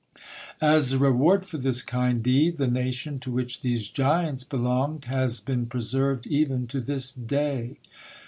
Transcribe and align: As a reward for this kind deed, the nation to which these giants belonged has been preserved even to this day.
As 0.63 0.91
a 0.93 0.97
reward 0.97 1.45
for 1.45 1.59
this 1.59 1.83
kind 1.83 2.23
deed, 2.23 2.57
the 2.57 2.65
nation 2.65 3.19
to 3.19 3.29
which 3.31 3.61
these 3.61 3.87
giants 3.87 4.43
belonged 4.43 5.05
has 5.05 5.39
been 5.39 5.67
preserved 5.67 6.25
even 6.25 6.65
to 6.69 6.81
this 6.81 7.13
day. 7.13 7.77